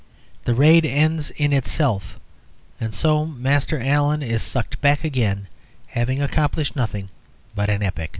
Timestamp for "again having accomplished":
5.03-6.75